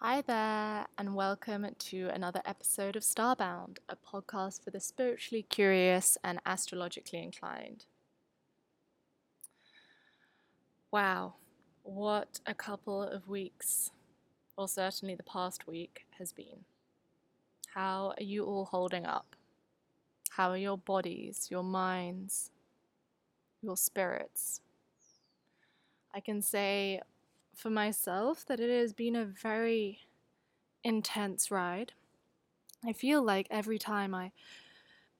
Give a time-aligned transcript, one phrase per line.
[0.00, 6.16] Hi there, and welcome to another episode of Starbound, a podcast for the spiritually curious
[6.22, 7.84] and astrologically inclined.
[10.92, 11.34] Wow,
[11.82, 13.90] what a couple of weeks,
[14.56, 16.64] or certainly the past week, has been.
[17.74, 19.34] How are you all holding up?
[20.30, 22.52] How are your bodies, your minds,
[23.60, 24.60] your spirits?
[26.14, 27.00] I can say
[27.58, 29.98] for myself that it has been a very
[30.84, 31.92] intense ride.
[32.86, 34.30] I feel like every time I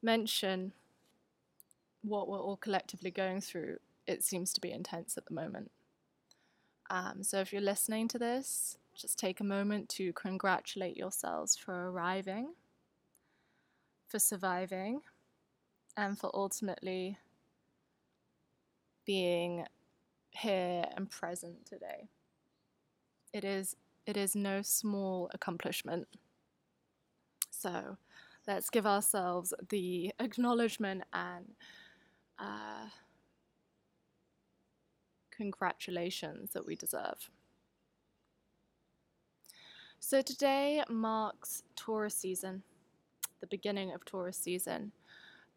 [0.01, 0.73] mention
[2.03, 5.73] what we're all collectively going through, it seems to be intense at the moment.
[6.91, 11.91] Um, so if you're listening to this, just take a moment to congratulate yourselves for
[11.91, 12.55] arriving,
[14.07, 15.01] for surviving,
[15.97, 17.19] and for ultimately
[19.05, 19.67] being
[20.31, 22.09] here and present today.
[23.33, 26.09] It is it is no small accomplishment.
[27.51, 27.99] So
[28.47, 31.45] let's give ourselves the acknowledgement and
[32.39, 32.87] uh,
[35.31, 37.31] congratulations that we deserve.
[40.01, 42.63] So today marks Taurus season,
[43.41, 44.93] the beginning of Taurus season.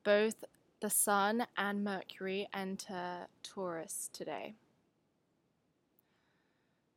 [0.03, 0.43] Both
[0.81, 4.55] the Sun and Mercury enter Taurus today.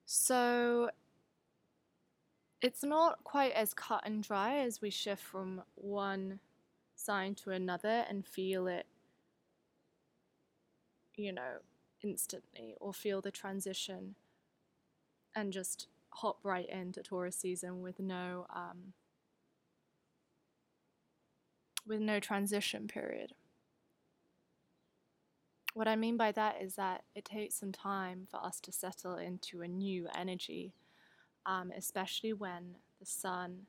[0.06, 0.90] So
[2.60, 6.40] it's not quite as cut and dry as we shift from one
[6.96, 8.86] sign to another and feel it,
[11.16, 11.58] you know,
[12.02, 14.14] instantly or feel the transition
[15.34, 18.92] and just hop right into Taurus season with no um,
[21.86, 23.32] with no transition period.
[25.74, 29.16] What I mean by that is that it takes some time for us to settle
[29.16, 30.72] into a new energy,
[31.44, 33.66] um, especially when the sun,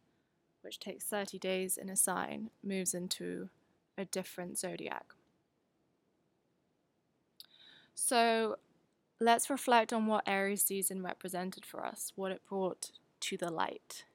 [0.62, 3.50] which takes 30 days in a sign, moves into
[3.98, 5.06] a different zodiac.
[7.96, 8.58] So
[9.20, 14.06] let's reflect on what Aries season represented for us, what it brought to the light,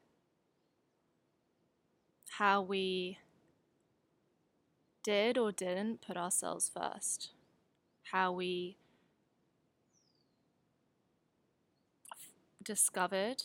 [2.38, 3.18] how we
[5.02, 7.30] did or didn't put ourselves first
[8.12, 8.76] how we
[12.62, 13.42] discovered,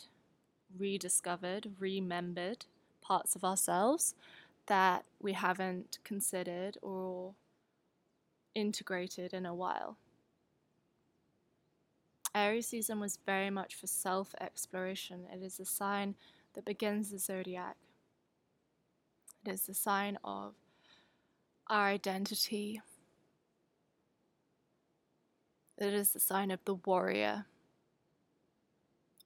[0.78, 2.66] rediscovered, remembered
[3.02, 4.16] parts of ourselves
[4.68, 7.36] that we haven't considered or
[8.56, 9.98] integrated in a while.
[12.34, 15.26] Aries season was very much for self exploration.
[15.32, 16.16] It is a sign
[16.54, 17.78] that begins the zodiac.
[19.46, 20.56] It is the sign of
[21.68, 22.82] our identity,
[25.78, 27.46] it is the sign of the warrior,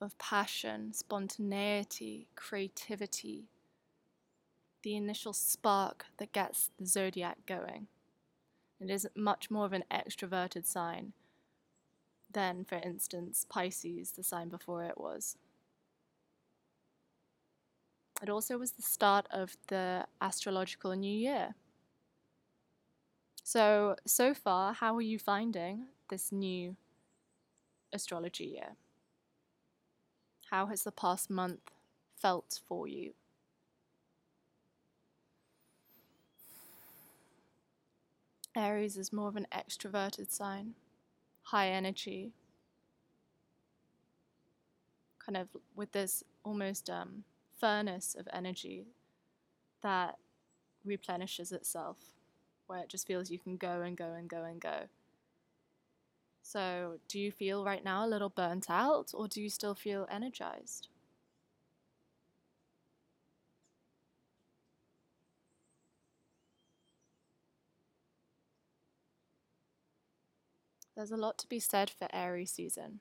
[0.02, 3.50] of passion, spontaneity, creativity,
[4.84, 7.88] the initial spark that gets the zodiac going.
[8.80, 11.14] It is much more of an extroverted sign
[12.32, 15.36] than, for instance, Pisces, the sign before it was.
[18.22, 21.56] It also was the start of the astrological new year.
[23.44, 26.75] So, so far, how are you finding this new
[27.94, 28.75] astrology year?
[30.52, 31.72] How has the past month
[32.20, 33.14] felt for you?
[38.56, 40.74] Aries is more of an extroverted sign,
[41.44, 42.34] high energy,
[45.24, 47.24] kind of with this almost um,
[47.59, 48.88] furnace of energy
[49.81, 50.18] that
[50.84, 51.97] replenishes itself,
[52.68, 54.88] where it just feels you can go and go and go and go.
[56.52, 60.08] So, do you feel right now a little burnt out or do you still feel
[60.10, 60.88] energized?
[70.96, 73.00] There's a lot to be said for Aries season.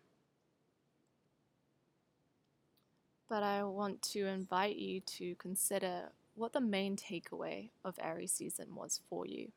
[3.28, 8.74] But I want to invite you to consider what the main takeaway of Aries season
[8.74, 9.52] was for you.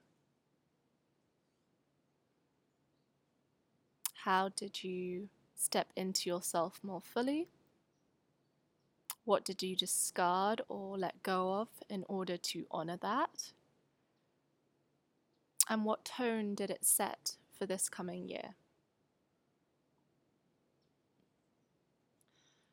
[4.23, 7.47] How did you step into yourself more fully?
[9.25, 13.51] What did you discard or let go of in order to honor that?
[15.67, 18.53] And what tone did it set for this coming year?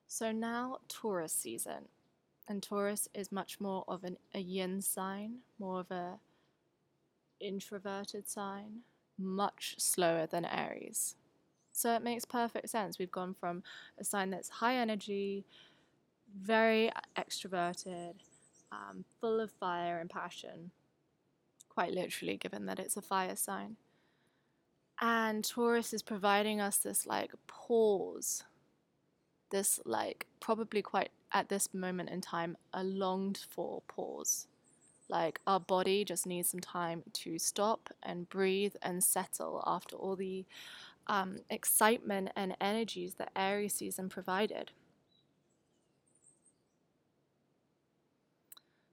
[0.07, 1.89] So now Taurus season,
[2.47, 6.19] and Taurus is much more of an, a yin sign, more of a
[7.41, 8.81] introverted sign,
[9.17, 11.15] much slower than Aries.
[11.79, 12.99] So it makes perfect sense.
[12.99, 13.63] We've gone from
[14.01, 15.45] a sign that's high energy,
[16.37, 18.15] very extroverted,
[18.73, 20.73] um, full of fire and passion,
[21.69, 23.77] quite literally, given that it's a fire sign.
[25.01, 28.43] And Taurus is providing us this like pause,
[29.53, 34.49] this like probably quite at this moment in time, a longed for pause.
[35.09, 40.17] Like our body just needs some time to stop and breathe and settle after all
[40.17, 40.45] the
[41.09, 44.73] um, excitement and energies that Aries season provided.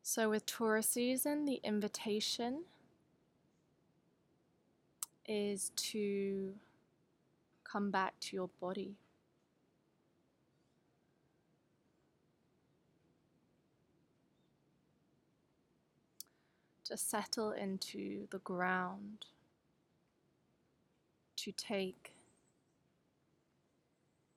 [0.01, 2.65] So, with Taurus season, the invitation
[5.27, 6.53] is to
[7.63, 8.95] come back to your body.
[16.85, 19.25] To settle into the ground,
[21.45, 22.13] to take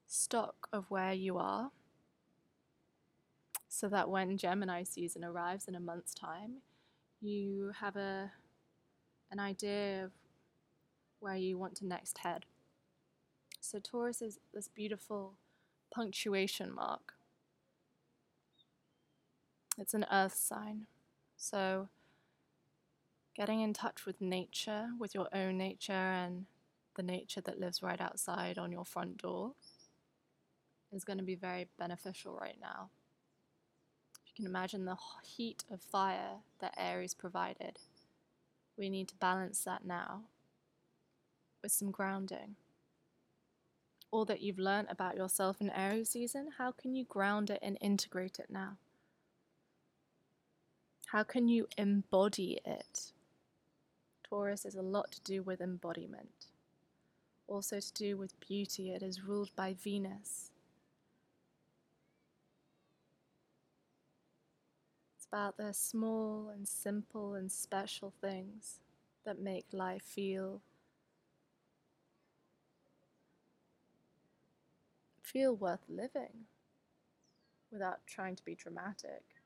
[0.07, 1.71] stock of where you are,
[3.67, 6.57] so that when Gemini season arrives in a month's time,
[7.23, 8.31] you have a
[9.31, 10.13] an idea of
[11.21, 12.45] where you want to next head.
[13.61, 15.35] So Taurus is this beautiful
[15.91, 17.15] punctuation mark.
[19.79, 20.87] It's an earth sign.
[21.37, 21.89] So
[23.35, 26.47] getting in touch with nature, with your own nature and
[26.99, 29.53] the nature that lives right outside on your front door
[30.93, 32.91] is going to be very beneficial right now.
[34.27, 37.79] You can imagine the heat of fire that Aries provided,
[38.77, 40.23] we need to balance that now
[41.63, 42.57] with some grounding.
[44.11, 47.79] All that you've learned about yourself in Aries season, how can you ground it and
[47.81, 48.77] integrate it now?
[51.07, 53.13] How can you embody it?
[54.29, 56.49] Taurus is a lot to do with embodiment,
[57.49, 58.93] also to do with beauty.
[58.93, 60.51] It is ruled by Venus.
[65.17, 68.81] It's about the small and simple and special things
[69.25, 70.63] that make life feel
[75.23, 76.47] feel worth living
[77.71, 79.38] without trying to be dramatic.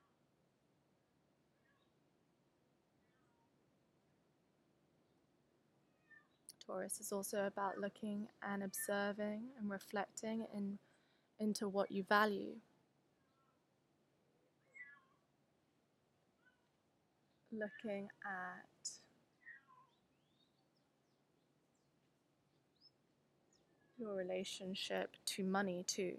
[6.65, 10.79] Taurus is also about looking and observing and reflecting in,
[11.39, 12.55] into what you value.
[17.51, 18.89] Looking at
[23.97, 26.17] your relationship to money too,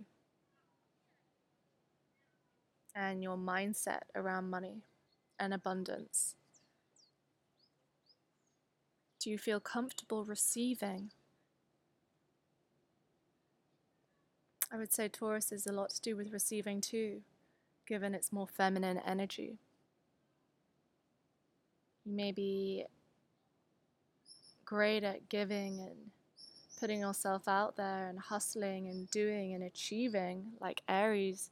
[2.95, 4.83] and your mindset around money
[5.39, 6.37] and abundance.
[9.25, 11.11] Do you feel comfortable receiving?
[14.71, 17.23] I would say Taurus is a lot to do with receiving too,
[17.87, 19.57] given its more feminine energy.
[22.05, 22.85] You may be
[24.67, 26.11] great at giving and
[26.79, 31.49] putting yourself out there and hustling and doing and achieving, like Aries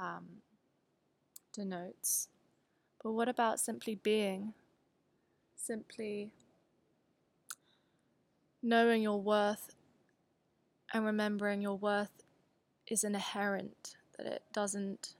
[0.00, 0.24] um,
[1.52, 2.28] denotes.
[3.02, 4.54] But what about simply being?
[5.56, 6.30] Simply
[8.66, 9.76] knowing your worth
[10.92, 12.24] and remembering your worth
[12.88, 15.14] is inherent, that it doesn't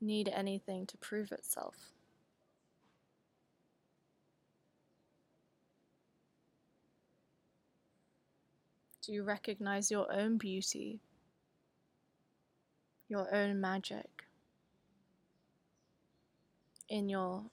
[0.00, 1.92] need anything to prove itself.
[9.02, 10.98] Do you recognize your own beauty,
[13.08, 14.24] your own magic
[16.88, 17.44] in your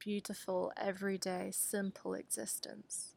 [0.00, 3.14] beautiful, everyday, simple existence?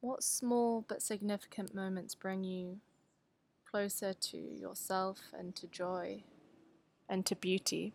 [0.00, 2.80] What small but significant moments bring you
[3.70, 6.24] closer to yourself and to joy
[7.08, 7.94] and to beauty?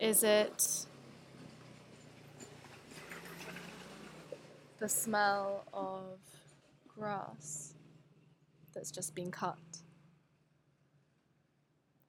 [0.00, 0.86] Is it
[4.80, 6.18] the smell of
[6.88, 7.74] grass
[8.74, 9.58] that's just been cut,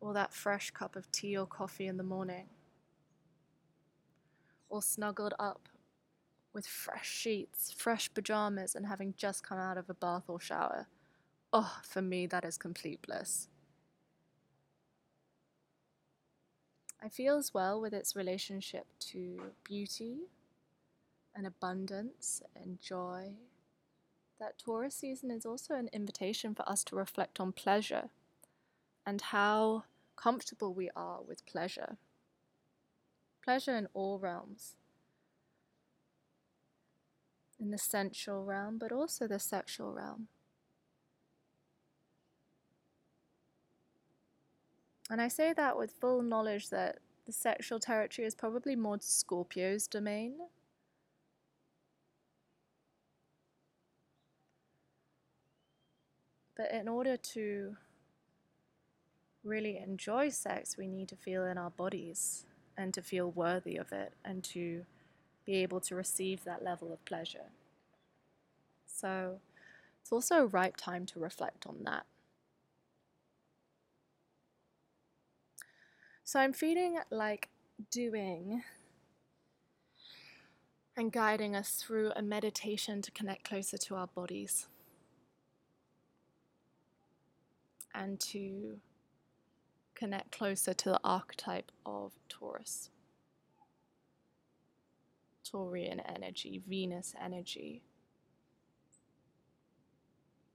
[0.01, 2.47] or that fresh cup of tea or coffee in the morning,
[4.69, 5.69] or snuggled up
[6.53, 10.87] with fresh sheets, fresh pajamas, and having just come out of a bath or shower.
[11.51, 13.47] Oh, for me, that is complete bliss.
[17.01, 20.27] I feel as well with its relationship to beauty
[21.33, 23.33] and abundance and joy.
[24.39, 28.09] That Taurus season is also an invitation for us to reflect on pleasure
[29.05, 29.85] and how
[30.21, 31.97] comfortable we are with pleasure.
[33.43, 34.75] Pleasure in all realms.
[37.59, 40.27] in the sensual realm, but also the sexual realm.
[45.09, 49.87] And I say that with full knowledge that the sexual territory is probably more Scorpio's
[49.87, 50.35] domain.
[56.55, 57.77] But in order to
[59.49, 62.45] really enjoy sex, we need to feel in our bodies
[62.77, 64.85] and to feel worthy of it and to
[65.45, 67.51] be able to receive that level of pleasure.
[68.85, 69.39] So
[70.01, 72.05] it's also a ripe time to reflect on that.
[76.23, 77.49] So I'm feeling like
[77.89, 78.63] doing
[80.95, 84.67] and guiding us through a meditation to connect closer to our bodies
[87.95, 88.79] and to
[89.99, 92.89] connect closer to the archetype of Taurus.
[95.43, 97.81] Taurian energy, Venus energy,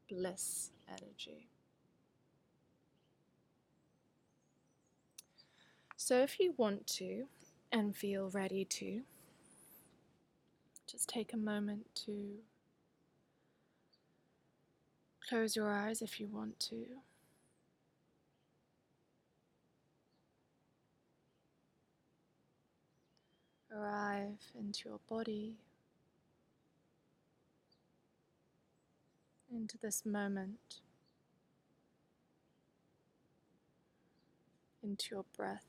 [0.08, 1.48] bliss energy.
[5.96, 7.24] So, if you want to
[7.70, 9.02] and feel ready to,
[10.86, 12.36] just take a moment to
[15.28, 16.86] close your eyes if you want to.
[23.74, 25.54] Arrive into your body,
[29.50, 30.80] into this moment,
[34.82, 35.64] into your breath.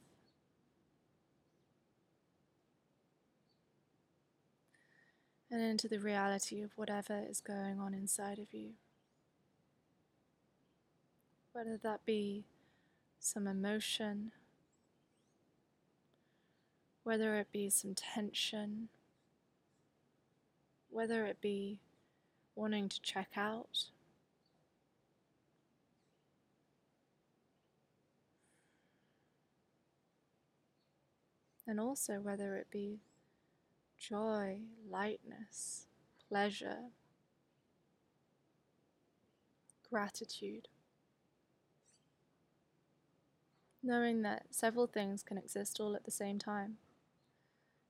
[5.51, 8.71] and into the reality of whatever is going on inside of you.
[11.53, 12.43] Whether that be
[13.19, 14.31] some emotion,
[17.05, 18.89] whether it be some tension,
[20.89, 21.79] whether it be
[22.55, 23.85] wanting to check out.
[31.67, 33.01] And also whether it be
[34.00, 34.57] joy,
[34.89, 35.85] lightness,
[36.27, 36.89] pleasure,
[39.91, 40.69] gratitude.
[43.83, 46.77] Knowing that several things can exist all at the same time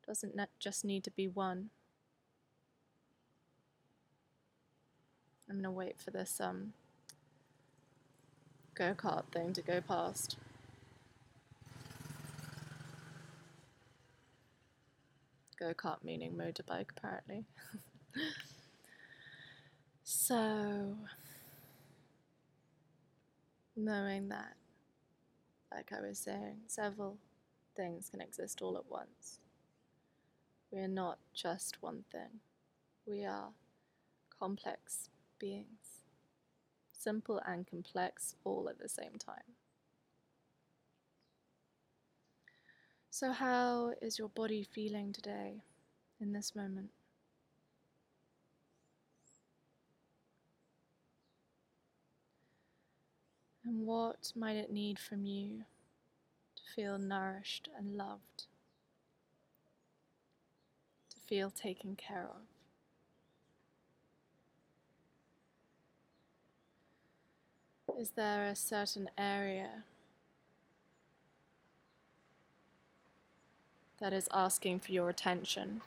[0.07, 1.69] doesn't just need to be one.
[5.50, 6.74] I'm gonna wait for this um,
[8.74, 10.38] go kart thing to go past.
[15.59, 17.45] Go kart meaning motorbike, apparently.
[20.03, 20.95] so,
[23.75, 24.55] knowing that,
[25.71, 27.17] like I was saying, several
[27.75, 29.39] things can exist all at once.
[30.75, 32.41] We are not just one thing,
[33.08, 33.53] we are
[34.39, 36.03] complex beings,
[36.91, 39.55] simple and complex all at the same time.
[43.10, 45.63] So, how is your body feeling today
[46.20, 46.91] in this moment?
[53.65, 55.65] And what might it need from you
[56.55, 58.46] to feel nourished and loved?
[61.27, 62.29] Feel taken care
[67.88, 68.00] of?
[68.00, 69.84] Is there a certain area
[74.00, 75.82] that is asking for your attention.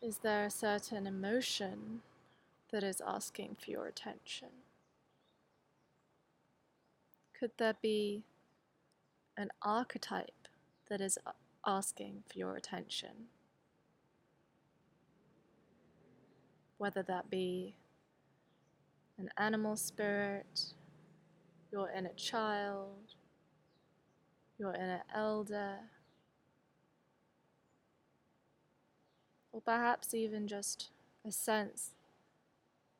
[0.00, 2.02] Is there a certain emotion
[2.70, 4.63] that is asking for your attention?
[7.44, 8.24] Could there be
[9.36, 10.48] an archetype
[10.88, 11.18] that is
[11.66, 13.28] asking for your attention?
[16.78, 17.74] Whether that be
[19.18, 20.72] an animal spirit,
[21.70, 23.12] your inner child,
[24.58, 25.80] your inner elder,
[29.52, 30.88] or perhaps even just
[31.28, 31.90] a sense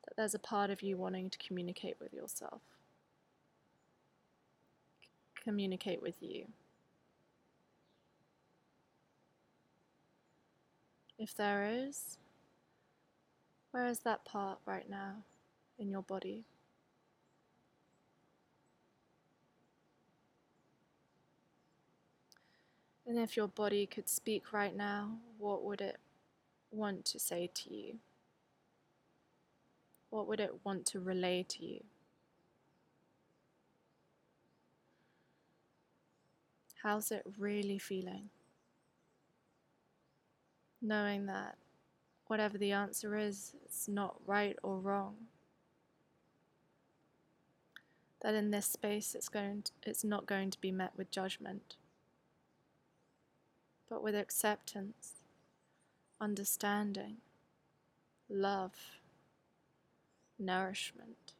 [0.03, 2.61] that there's a part of you wanting to communicate with yourself,
[5.45, 6.47] communicate with you.
[11.17, 12.17] If there is,
[13.71, 15.23] where is that part right now?
[15.77, 16.43] in your body.
[23.07, 25.97] And if your body could speak right now, what would it
[26.71, 27.95] want to say to you?
[30.09, 31.83] What would it want to relay to you?
[36.85, 38.29] How's it really feeling?
[40.79, 41.55] Knowing that
[42.27, 45.15] whatever the answer is, it's not right or wrong.
[48.21, 51.75] That in this space it's going to, it's not going to be met with judgment,
[53.89, 55.13] but with acceptance,
[56.21, 57.17] understanding,
[58.29, 58.75] love,
[60.37, 61.34] nourishment.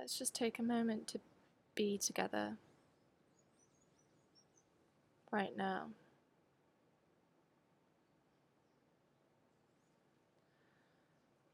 [0.00, 1.20] Let's just take a moment to
[1.74, 2.56] be together
[5.30, 5.88] right now.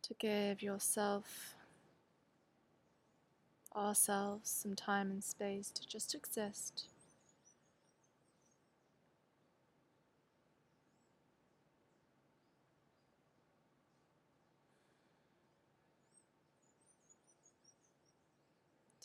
[0.02, 1.56] To give yourself,
[3.74, 6.84] ourselves, some time and space to just exist.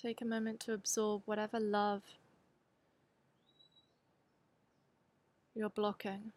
[0.01, 2.01] Take a moment to absorb whatever love
[5.53, 6.31] you're blocking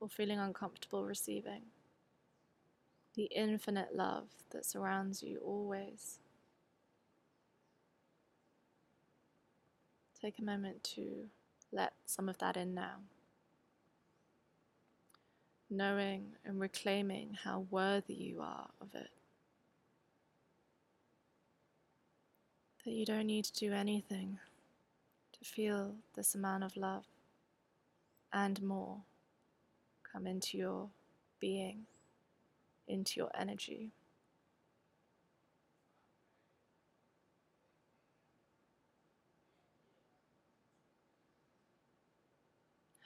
[0.00, 1.64] or feeling uncomfortable receiving.
[3.14, 6.18] The infinite love that surrounds you always.
[10.18, 11.26] Take a moment to
[11.72, 13.00] let some of that in now.
[15.68, 19.10] Knowing and reclaiming how worthy you are of it.
[22.88, 24.38] That you don't need to do anything
[25.30, 27.04] to feel this amount of love
[28.32, 28.96] and more
[30.10, 30.88] come into your
[31.38, 31.84] being,
[32.86, 33.90] into your energy.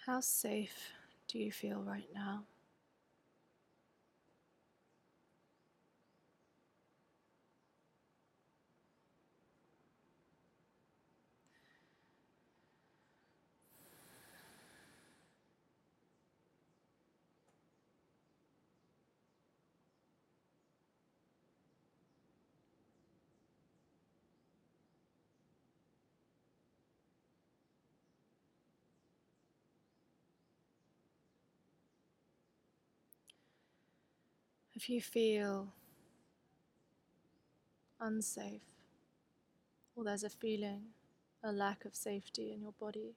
[0.06, 0.92] How safe
[1.26, 2.44] do you feel right now?
[34.82, 35.68] If you feel
[38.00, 38.62] unsafe,
[39.94, 40.86] or there's a feeling,
[41.40, 43.14] a lack of safety in your body,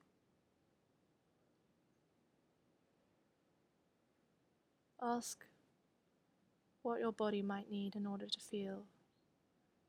[5.02, 5.44] ask
[6.84, 8.84] what your body might need in order to feel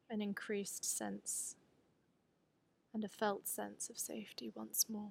[0.08, 1.56] an increased sense
[2.94, 5.10] and a felt sense of safety once more.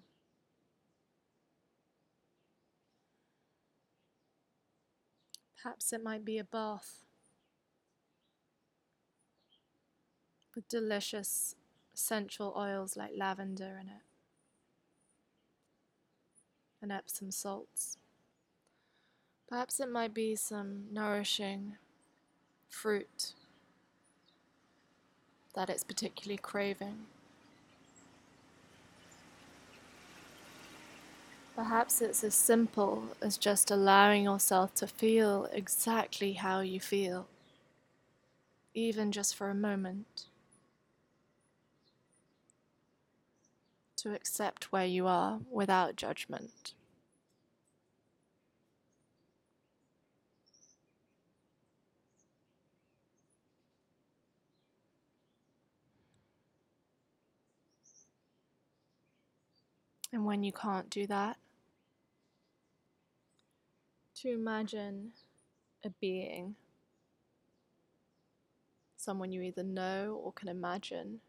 [5.65, 7.01] Perhaps it might be a bath
[10.54, 11.56] with delicious
[11.91, 14.04] essential oils like lavender in it
[16.84, 17.97] and Epsom salts.
[19.49, 21.78] Perhaps it might be some nourishing
[22.69, 23.34] fruit
[25.56, 27.08] that it's particularly craving.
[31.56, 37.28] Perhaps it's as simple as just allowing yourself to feel exactly how you feel,
[38.74, 40.26] even just for a moment.
[43.98, 46.74] To accept where you are without judgment.
[60.12, 61.38] And when you can't do that,
[64.21, 65.12] to imagine
[65.84, 66.56] a being,
[68.95, 71.19] someone you either know or can imagine,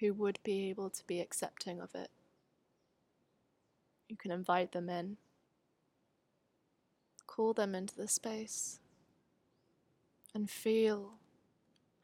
[0.00, 2.10] who would be able to be accepting of it.
[4.08, 5.18] You can invite them in,
[7.26, 8.80] call them into the space,
[10.34, 11.12] and feel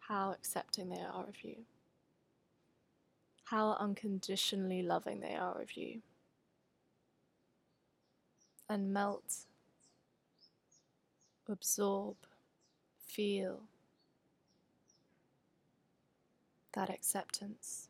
[0.00, 1.56] how accepting they are of you,
[3.44, 6.02] how unconditionally loving they are of you,
[8.68, 9.46] and melt
[11.48, 12.16] absorb,
[13.06, 13.60] feel
[16.74, 17.88] that acceptance.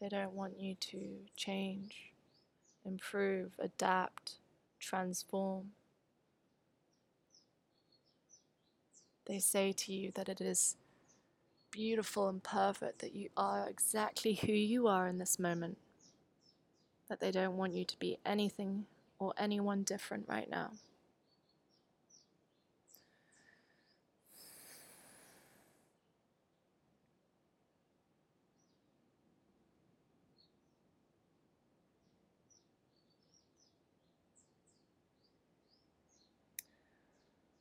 [0.00, 0.98] They don't want you to
[1.36, 2.12] change,
[2.84, 4.32] improve, adapt,
[4.80, 5.72] transform.
[9.26, 10.76] They say to you that it is
[11.70, 15.78] beautiful and perfect that you are exactly who you are in this moment,
[17.08, 18.86] that they don't want you to be anything
[19.22, 20.72] or anyone different right now.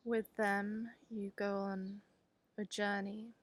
[0.03, 2.01] With them, you go on
[2.57, 3.33] a journey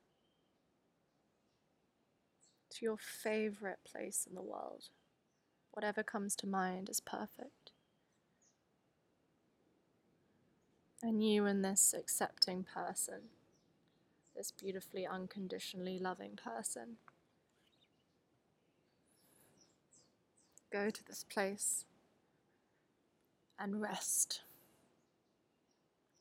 [2.70, 4.88] to your favorite place in the world.
[5.72, 7.67] Whatever comes to mind is perfect.
[11.02, 13.30] And you and this accepting person,
[14.37, 16.96] this beautifully unconditionally loving person,
[20.72, 21.84] go to this place
[23.58, 24.42] and rest.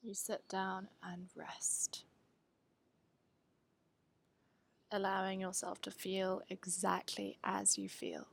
[0.04, 2.04] You sit down and rest,
[4.92, 8.28] allowing yourself to feel exactly as you feel.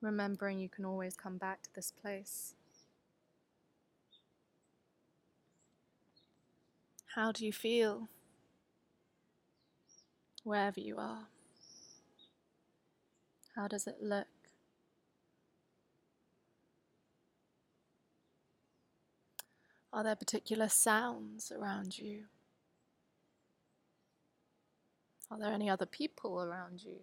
[0.00, 2.54] Remembering you can always come back to this place.
[7.14, 8.08] How do you feel
[10.44, 11.26] wherever you are?
[13.56, 14.28] How does it look?
[19.92, 22.26] Are there particular sounds around you?
[25.28, 26.98] Are there any other people around you?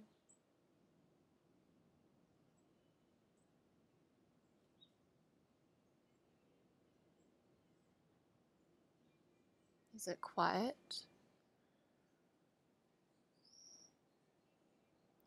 [10.06, 10.76] Is it quiet?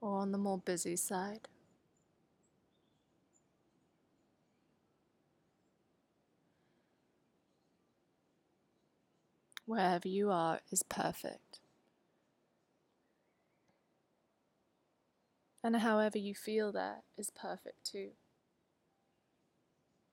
[0.00, 1.48] Or on the more busy side?
[9.66, 11.58] Wherever you are is perfect.
[15.64, 18.10] And however you feel there is perfect too.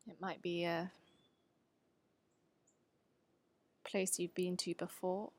[0.08, 0.92] It might be a
[3.96, 5.32] place you've been to before,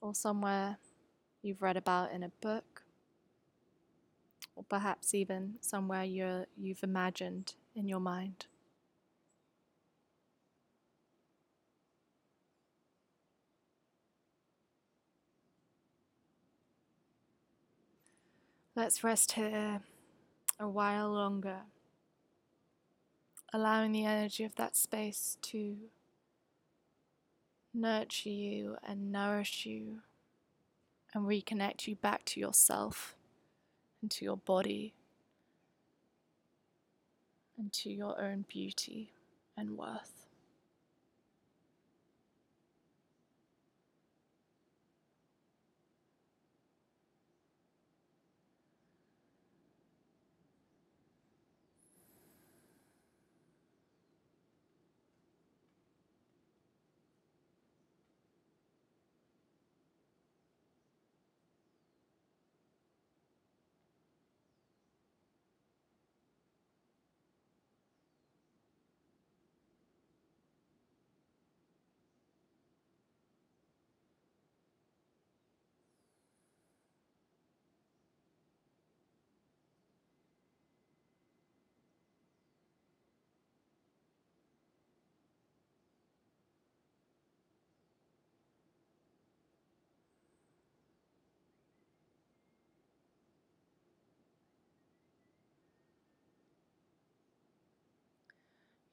[0.00, 0.76] or somewhere
[1.40, 2.82] you've read about in a book,
[4.56, 8.46] or perhaps even somewhere you're, you've imagined in your mind.
[18.74, 19.82] Let's rest here
[20.58, 21.60] a while longer,
[23.52, 25.76] allowing the energy of that space to
[27.74, 30.00] nurture you and nourish you
[31.14, 33.14] and reconnect you back to yourself
[34.00, 34.94] and to your body
[37.58, 39.12] and to your own beauty
[39.56, 40.21] and worth.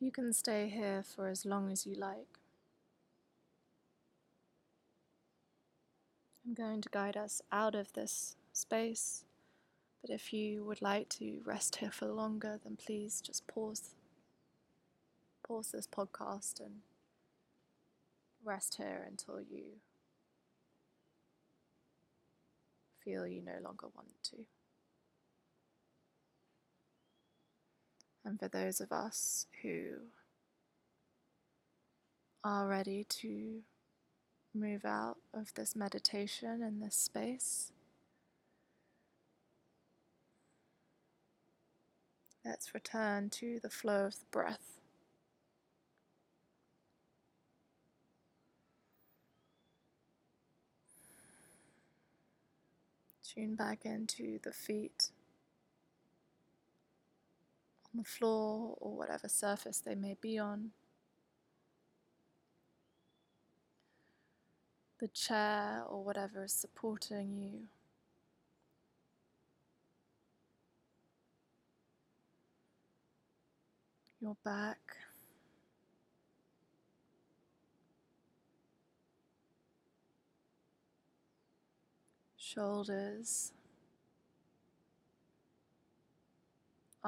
[0.02, 2.40] You can stay here for as long as you like.
[6.48, 9.26] I'm going to guide us out of this space,
[10.02, 13.96] but if you would like to rest here for longer, then please just pause
[15.46, 16.76] pause this podcast and
[18.44, 19.64] rest here until you
[23.04, 24.46] feel you no longer want to.
[28.30, 29.94] And for those of us who
[32.44, 33.62] are ready to
[34.54, 37.72] move out of this meditation in this space,
[42.46, 44.80] let's return to the flow of the breath.
[53.28, 55.10] Tune back into the feet
[57.93, 60.71] on the floor or whatever surface they may be on.
[64.99, 67.67] The chair or whatever is supporting you.
[74.21, 74.80] Your back.
[82.36, 83.54] Shoulders.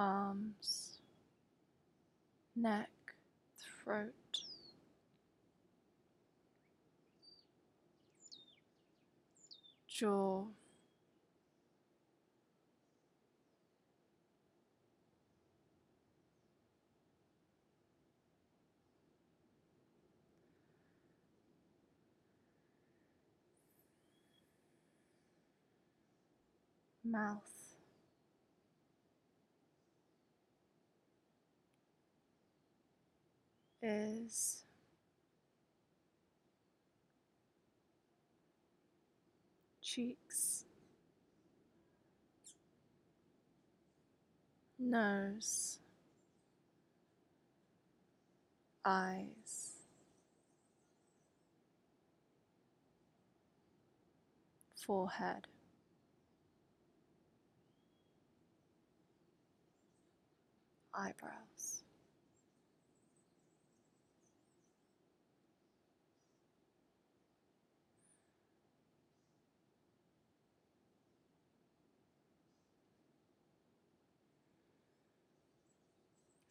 [0.02, 0.98] Arms,
[2.56, 2.90] neck,
[3.58, 4.42] throat,
[9.88, 10.46] jaw.
[27.04, 27.61] Mouth.
[33.84, 34.64] Is
[39.82, 40.66] cheeks,
[44.80, 45.80] nose,
[48.86, 49.74] eyes,
[54.76, 55.48] forehead.
[60.94, 61.84] Eyebrows.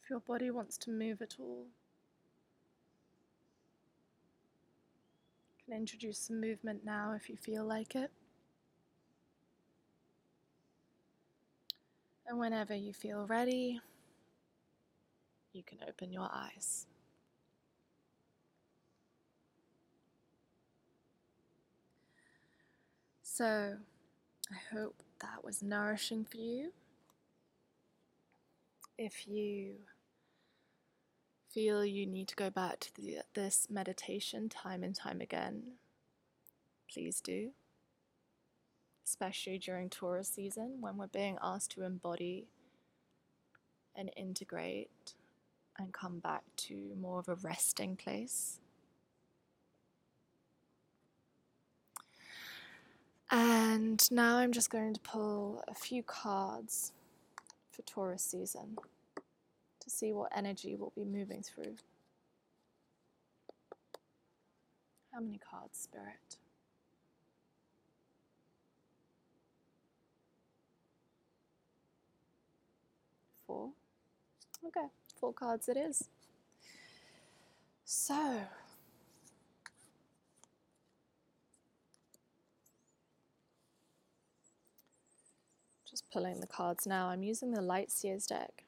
[0.11, 1.65] your body wants to move at all,
[5.57, 8.11] you can introduce some movement now if you feel like it.
[12.27, 13.79] And whenever you feel ready,
[15.53, 16.87] you can open your eyes.
[23.23, 23.77] So,
[24.51, 26.73] I hope that was nourishing for you.
[28.97, 29.75] If you
[31.53, 35.63] feel you need to go back to the, this meditation time and time again,
[36.91, 37.51] please do.
[39.05, 42.47] Especially during Taurus season when we're being asked to embody
[43.95, 45.13] and integrate
[45.77, 48.59] and come back to more of a resting place.
[53.29, 56.91] And now I'm just going to pull a few cards
[57.71, 58.77] for Taurus season
[59.91, 61.75] see what energy will be moving through.
[65.13, 66.37] How many cards, Spirit?
[73.45, 73.71] Four.
[74.65, 74.87] Okay,
[75.19, 76.07] four cards it is.
[77.83, 78.41] So,
[85.89, 87.09] just pulling the cards now.
[87.09, 88.63] I'm using the Light Seers deck.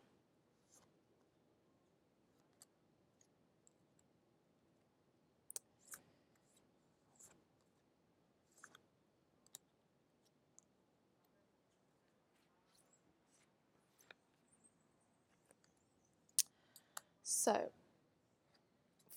[17.43, 17.71] So,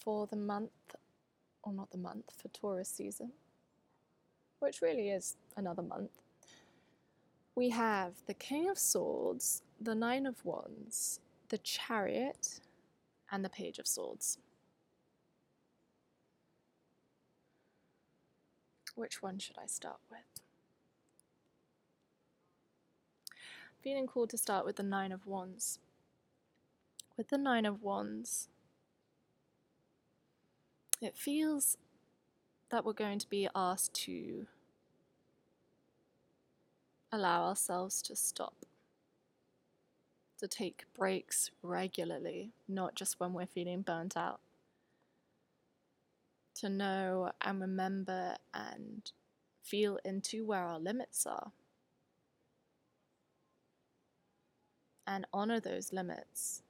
[0.01, 0.97] for the month,
[1.63, 3.31] or not the month, for Taurus season,
[4.59, 6.11] which really is another month,
[7.55, 12.59] we have the King of Swords, the Nine of Wands, the Chariot,
[13.31, 14.39] and the Page of Swords.
[18.97, 20.43] Which one should I start with?
[23.85, 25.79] Feeling called to start with the Nine of Wands
[27.17, 28.49] with the Nine of Wands,
[31.01, 31.77] it feels
[32.71, 34.47] that we're going to be asked to
[37.11, 38.55] allow ourselves to stop,
[40.39, 44.41] to take breaks regularly, not just when we're feeling burnt out.
[46.57, 49.11] To know and remember and
[49.63, 51.53] feel into where our limits are.
[55.07, 56.63] And honor those limits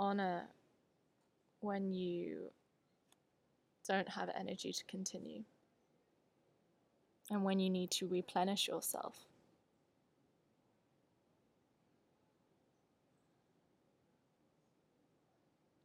[0.00, 0.48] honor
[1.60, 2.50] when you
[3.86, 5.42] don't have energy to continue
[7.30, 9.18] and when you need to replenish yourself.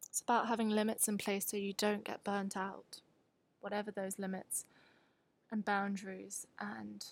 [0.09, 3.01] It's about having limits in place so you don't get burnt out,
[3.59, 4.63] whatever those limits
[5.51, 7.05] and boundaries and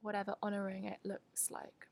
[0.00, 1.86] whatever honoring it looks like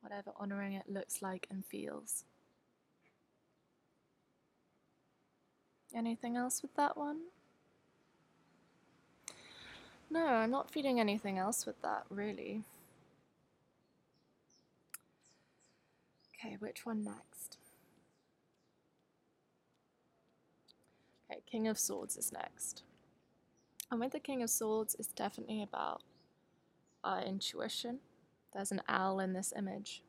[0.00, 2.24] whatever honouring it looks like and feels.
[5.94, 7.20] Anything else with that one?
[10.10, 12.64] No, I'm not feeling anything else with that, really.
[16.34, 17.58] Okay, which one next?
[21.30, 22.82] Okay, King of Swords is next.
[23.90, 26.02] And with the King of Swords, it's definitely about
[27.04, 27.98] our intuition.
[28.52, 30.02] There's an owl in this image.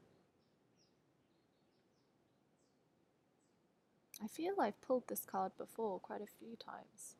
[4.24, 7.16] I feel I've pulled this card before quite a few times.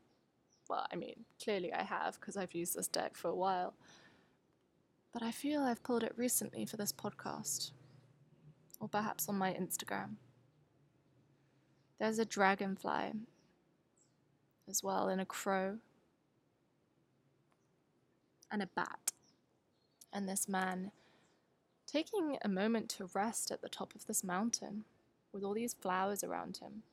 [0.70, 3.74] Well, I mean, clearly I have because I've used this deck for a while.
[5.12, 7.72] But I feel I've pulled it recently for this podcast,
[8.80, 10.16] or perhaps on my Instagram.
[12.00, 13.12] There's a dragonfly
[14.70, 15.80] as well, and a crow,
[18.50, 19.12] and a bat.
[20.14, 20.92] And this man
[21.92, 24.86] taking a moment to rest at the top of this mountain
[25.34, 26.84] with all these flowers around him.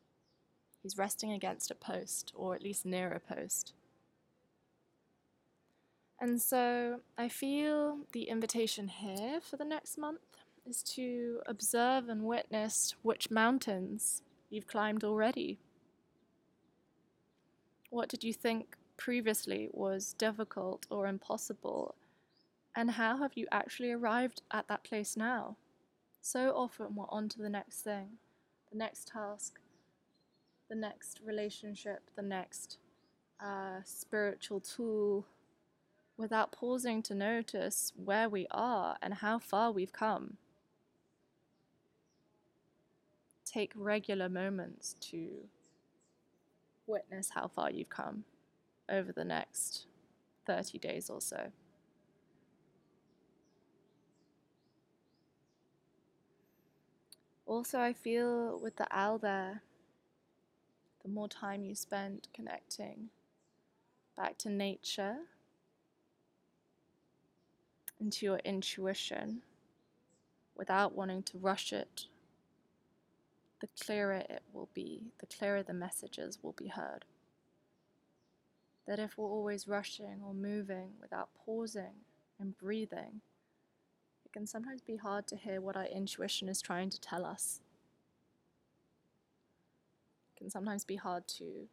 [0.83, 3.73] He's resting against a post, or at least near a post.
[6.21, 10.21] And so I feel the invitation here for the next month
[10.67, 15.59] is to observe and witness which mountains you've climbed already.
[17.91, 21.95] What did you think previously was difficult or impossible?
[22.79, 25.57] And how have you actually arrived at that place now?
[26.21, 28.19] So often we're on to the next thing,
[28.71, 29.59] the next task,
[30.69, 32.79] the next relationship, the next
[33.41, 35.27] uh, spiritual tool,
[36.17, 40.37] without pausing to notice where we are and how far we've come.
[43.45, 45.49] Take regular moments to
[46.87, 48.23] witness how far you've come
[48.89, 49.87] over the next
[50.47, 51.51] 30 days or so.
[57.49, 58.87] Also, I feel with the
[59.23, 59.63] there,
[61.03, 63.09] the more time you spend connecting
[64.15, 65.17] back to nature,
[67.99, 69.41] into your intuition,
[70.59, 72.05] without wanting to rush it,
[73.63, 77.07] the clearer it will be, the clearer the messages will be heard.
[78.87, 82.05] That if we're always rushing or moving without pausing
[82.39, 83.23] and breathing,
[84.39, 87.61] can sometimes be hard to hear what our intuition is trying to tell us.
[90.33, 91.67] It can sometimes be hard to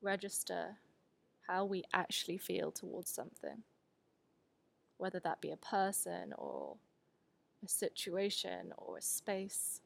[0.00, 0.78] register
[1.46, 3.62] how we actually feel towards something,
[4.96, 6.76] whether that be a person or
[7.62, 9.82] a situation or a space.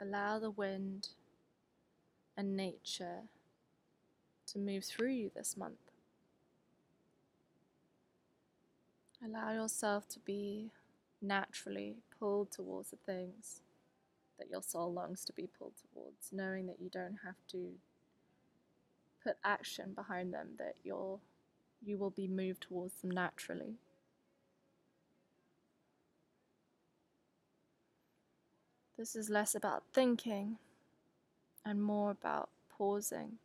[0.00, 1.08] Allow the wind
[2.34, 3.24] and nature
[4.52, 5.78] to move through you this month.
[9.24, 10.70] Allow yourself to be
[11.20, 13.60] naturally pulled towards the things
[14.38, 17.74] that your soul longs to be pulled towards, knowing that you don't have to
[19.22, 21.20] put action behind them, that you'll,
[21.84, 23.76] you will be moved towards them naturally.
[28.98, 30.58] This is less about thinking
[31.64, 33.38] and more about pausing.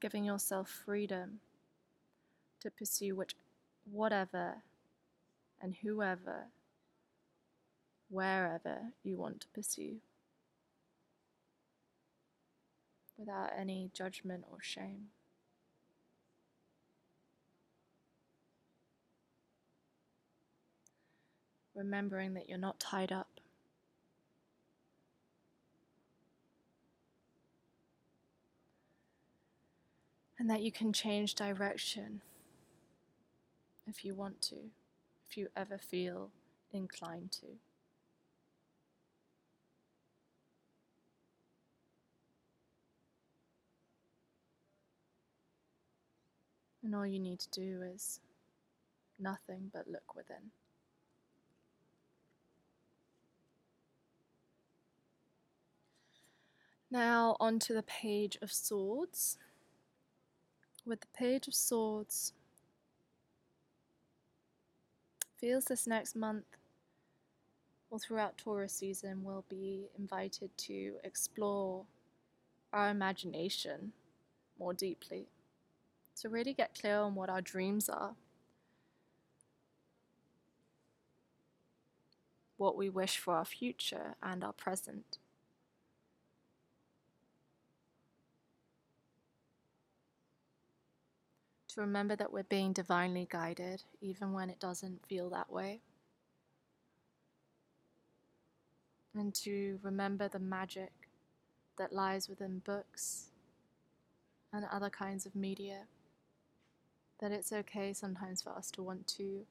[0.00, 1.40] Giving yourself freedom
[2.60, 3.34] to pursue which,
[3.90, 4.56] whatever
[5.60, 6.46] and whoever,
[8.08, 9.96] wherever you want to pursue
[13.16, 15.08] without any judgment or shame.
[21.76, 23.35] remembering that you're not tied up.
[30.46, 32.20] And that you can change direction
[33.84, 34.54] if you want to,
[35.28, 36.30] if you ever feel
[36.72, 37.46] inclined to.
[46.84, 48.20] And all you need to do is
[49.18, 50.52] nothing but look within.
[56.88, 59.38] Now onto the Page of Swords.
[60.86, 62.32] With the Page of Swords,
[65.36, 66.44] feels this next month
[67.90, 71.84] or throughout Taurus season we'll be invited to explore
[72.72, 73.92] our imagination
[74.60, 75.26] more deeply.
[76.20, 78.14] To really get clear on what our dreams are.
[82.58, 85.18] What we wish for our future and our present.
[91.76, 95.80] To remember that we're being divinely guided, even when it doesn't feel that way.
[99.16, 100.92] and to remember the magic
[101.78, 103.30] that lies within books
[104.52, 105.82] and other kinds of media.
[107.20, 109.46] That it's okay sometimes for us to want to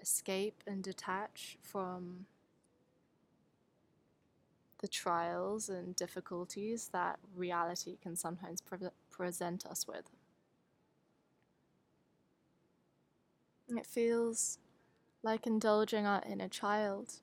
[0.00, 2.26] escape and detach from
[4.80, 8.88] the trials and difficulties that reality can sometimes pre-
[9.22, 10.10] present us with.
[13.68, 14.58] It feels
[15.22, 17.20] like indulging our inner child.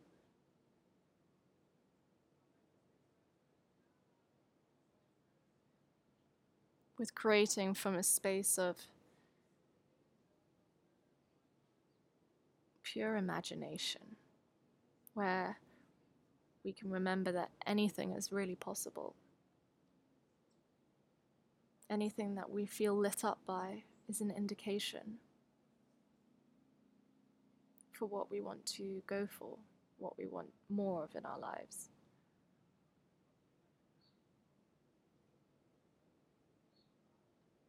[6.98, 8.78] With creating from a space of
[12.82, 14.16] pure imagination,
[15.14, 15.60] where
[16.64, 19.16] we can remember that anything is really possible.
[21.90, 25.18] Anything that we feel lit up by is an indication
[27.92, 29.58] for what we want to go for,
[29.98, 31.90] what we want more of in our lives.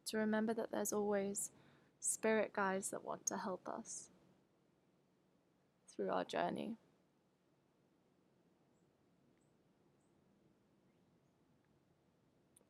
[0.07, 1.51] To remember that there's always
[1.99, 4.09] spirit guides that want to help us
[5.95, 6.77] through our journey.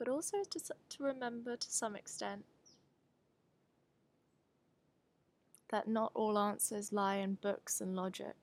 [0.01, 2.43] But also to, to remember to some extent
[5.69, 8.33] that not all answers lie in books and logic,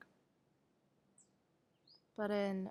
[2.15, 2.69] but in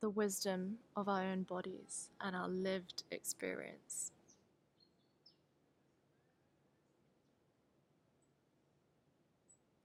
[0.00, 4.12] the wisdom of our own bodies and our lived experience.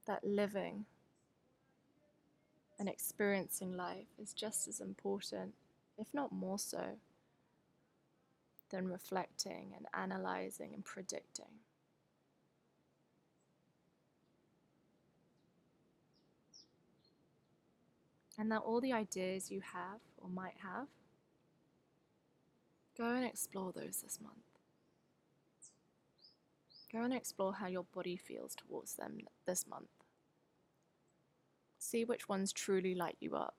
[0.06, 0.84] That living
[2.78, 5.54] and experiencing life is just as important,
[5.98, 6.90] if not more so,
[8.70, 11.60] than reflecting and analyzing and predicting.
[18.38, 20.88] and that all the ideas you have or might have,
[22.96, 24.34] go and explore those this month.
[26.92, 29.88] Go and explore how your body feels towards them this month.
[31.78, 33.54] See which ones truly light you up.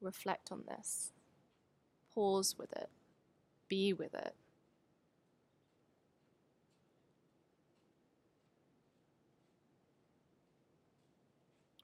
[0.00, 1.12] Reflect on this.
[2.18, 2.88] Pause with it.
[3.68, 4.34] Be with it.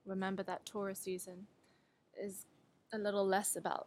[0.04, 1.46] remember that Taurus season
[2.20, 2.46] is
[2.92, 3.86] a little less about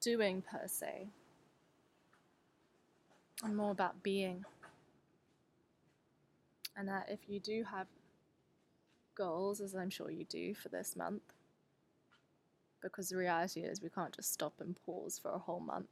[0.00, 1.08] doing per se
[3.42, 4.44] and more about being.
[6.76, 7.88] And that if you do have
[9.16, 11.22] goals, as I'm sure you do for this month,
[12.82, 15.88] because the reality is we can't just stop and pause for a whole month.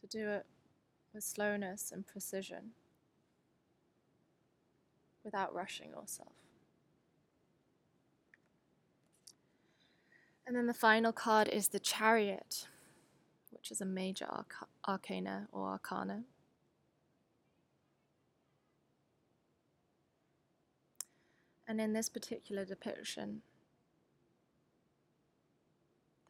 [0.00, 0.46] To do it
[1.14, 2.72] with slowness and precision
[5.24, 6.32] without rushing yourself.
[10.46, 12.66] And then the final card is the Chariot,
[13.50, 16.24] which is a major arc- arcana or arcana.
[21.66, 23.42] And in this particular depiction,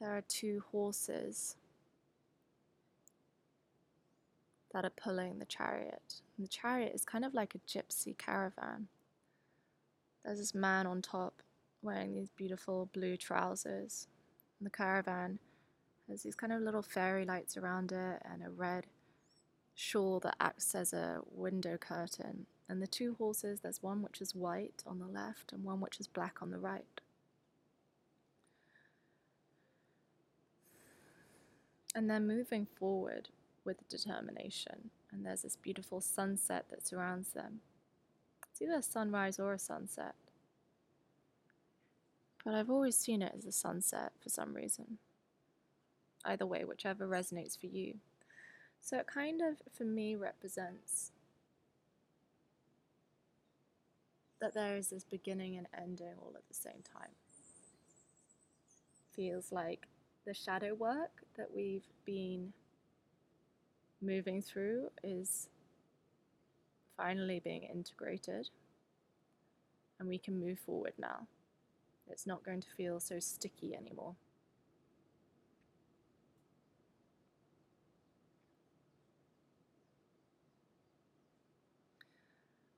[0.00, 1.56] there are two horses
[4.72, 6.20] that are pulling the chariot.
[6.36, 8.88] And the chariot is kind of like a gypsy caravan.
[10.24, 11.42] There's this man on top
[11.82, 14.08] wearing these beautiful blue trousers.
[14.58, 15.38] And the caravan
[16.08, 18.86] has these kind of little fairy lights around it and a red
[19.74, 22.46] shawl that acts as a window curtain.
[22.68, 26.00] And the two horses, there's one which is white on the left and one which
[26.00, 27.00] is black on the right.
[31.94, 33.28] And they're moving forward
[33.64, 34.90] with determination.
[35.12, 37.60] And there's this beautiful sunset that surrounds them.
[38.50, 40.14] It's either a sunrise or a sunset.
[42.44, 44.98] But I've always seen it as a sunset for some reason.
[46.24, 47.96] Either way, whichever resonates for you.
[48.80, 51.12] So it kind of, for me, represents
[54.44, 57.08] that there is this beginning and ending all at the same time.
[59.16, 59.86] Feels like
[60.26, 62.52] the shadow work that we've been
[64.02, 65.48] moving through is
[66.94, 68.50] finally being integrated
[69.98, 71.26] and we can move forward now.
[72.10, 74.14] It's not going to feel so sticky anymore.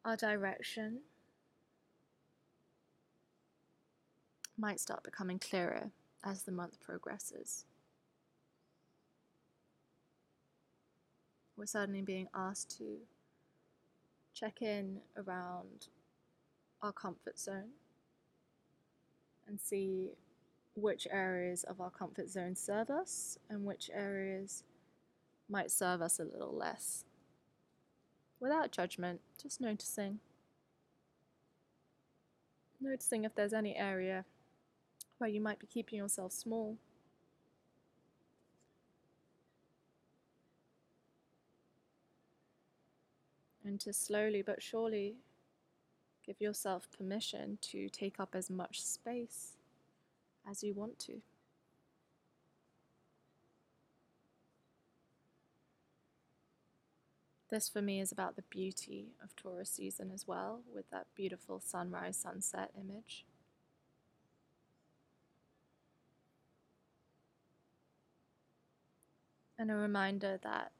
[0.04, 1.00] Our direction
[4.58, 5.90] might start becoming clearer
[6.24, 7.64] as the month progresses.
[11.56, 12.98] we're suddenly being asked to
[14.34, 15.88] check in around
[16.82, 17.70] our comfort zone
[19.48, 20.10] and see
[20.74, 24.64] which areas of our comfort zone serve us and which areas
[25.48, 27.04] might serve us a little less.
[28.38, 30.18] Without judgment, just noticing.
[32.78, 34.26] Noticing if there's any area
[35.18, 36.76] where you might be keeping yourself small.
[43.64, 45.16] And to slowly but surely
[46.24, 49.52] give yourself permission to take up as much space
[50.48, 51.20] as you want to.
[57.48, 61.60] This for me is about the beauty of Taurus season as well, with that beautiful
[61.60, 63.25] sunrise sunset image.
[69.58, 70.72] And a reminder that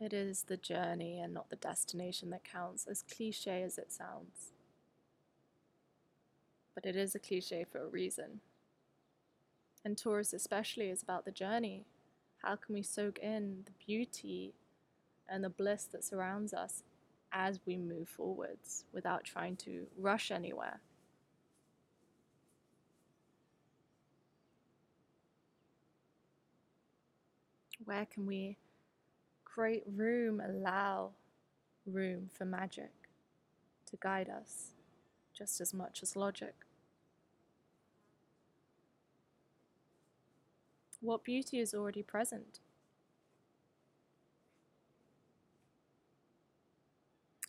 [0.00, 4.52] it is the journey and not the destination that counts, as cliche as it sounds.
[6.74, 8.40] But it is a cliche for a reason.
[9.84, 11.84] And Taurus, especially, is about the journey.
[12.38, 14.54] How can we soak in the beauty
[15.28, 16.82] and the bliss that surrounds us
[17.32, 20.80] as we move forwards without trying to rush anywhere?
[27.84, 28.56] Where can we
[29.44, 31.10] create room, allow
[31.86, 32.92] room for magic
[33.90, 34.72] to guide us
[35.36, 36.54] just as much as logic?
[41.00, 42.60] What beauty is already present?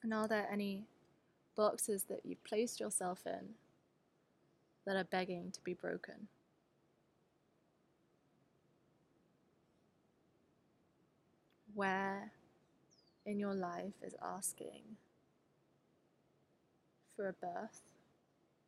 [0.04, 0.84] And are there any
[1.56, 3.56] boxes that you've placed yourself in
[4.86, 6.28] that are begging to be broken?
[11.76, 12.32] Where
[13.26, 14.82] in your life is asking
[17.16, 17.82] for a birth,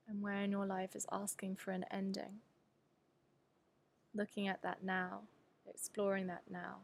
[0.08, 2.42] and where in your life is asking for an ending?
[4.18, 5.22] looking at that now,
[5.70, 6.78] exploring that now,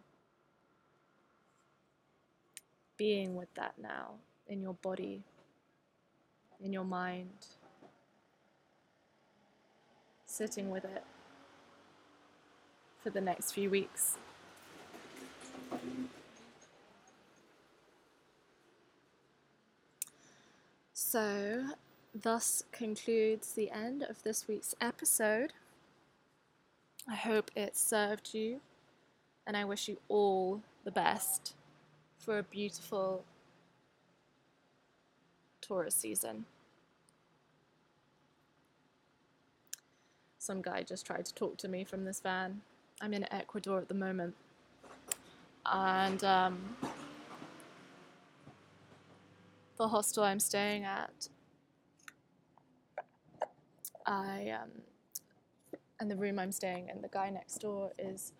[2.96, 4.12] being with that now
[4.48, 5.24] in your body,
[6.64, 7.48] in your mind,
[10.26, 11.04] sitting with it
[13.02, 14.18] for the next few weeks.
[20.94, 21.66] So,
[22.16, 25.54] thus concludes the end of this week's episode.
[27.08, 28.62] I hope it served you,
[29.46, 31.54] and I wish you all the best
[32.18, 33.24] for a beautiful
[35.62, 36.46] Taurus season.
[40.40, 42.62] Some guy just tried to talk to me from this van.
[43.02, 44.36] I'm in Ecuador at the moment.
[45.66, 46.60] And um,
[49.78, 51.30] the hostel I'm staying at,
[54.06, 54.70] I um,
[56.00, 58.34] and the room I'm staying in, the guy next door is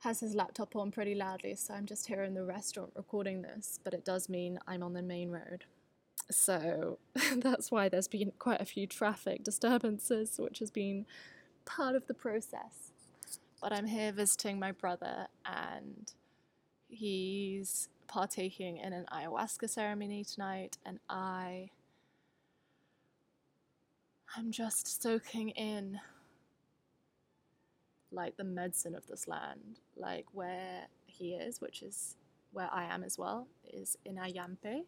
[0.00, 3.78] has his laptop on pretty loudly, so I'm just here in the restaurant recording this,
[3.84, 5.64] but it does mean I'm on the main road.
[6.30, 6.98] So
[7.36, 11.06] that's why there's been quite a few traffic disturbances, which has been
[11.64, 12.91] part of the process.
[13.62, 16.12] But I'm here visiting my brother, and
[16.88, 21.70] he's partaking in an ayahuasca ceremony tonight, and I
[24.36, 26.00] I'm just soaking in
[28.10, 32.16] like the medicine of this land, like where he is, which is
[32.52, 34.86] where I am as well, is in Ayampe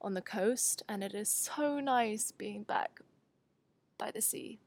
[0.00, 3.00] on the coast, and it is so nice being back
[3.98, 4.58] by the sea.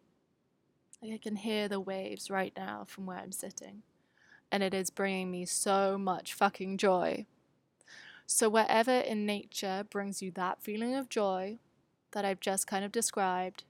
[1.03, 3.83] Like I can hear the waves right now from where I'm sitting,
[4.49, 7.25] and it is bringing me so much fucking joy.
[8.25, 11.59] So, wherever in nature brings you that feeling of joy
[12.11, 13.65] that I've just kind of described,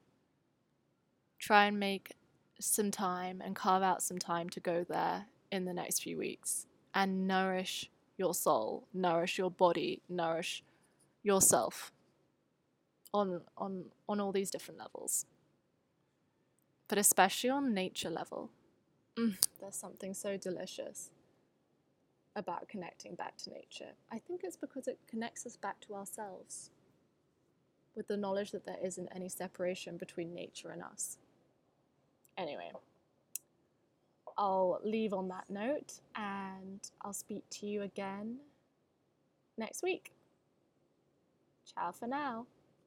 [1.40, 2.14] try and make
[2.60, 6.68] some time and carve out some time to go there in the next few weeks
[6.94, 10.64] and nourish your soul, nourish your body, nourish
[11.24, 11.92] yourself
[13.12, 15.26] on on on all these different levels.
[16.94, 18.52] But especially on nature level.
[19.18, 21.10] Mm, there's something so delicious
[22.36, 23.94] about connecting back to nature.
[24.12, 26.70] I think it's because it connects us back to ourselves
[27.96, 31.18] with the knowledge that there isn't any separation between nature and us.
[32.38, 32.70] Anyway,
[34.38, 38.38] I'll leave on that note and I'll speak to you again
[39.58, 40.12] next week.
[41.74, 42.46] Ciao for now.